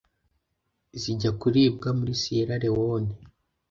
zijya 1.01 1.31
kuribwa 1.39 1.89
muri 1.97 2.13
Sierra 2.21 2.55
Leone 2.63 3.13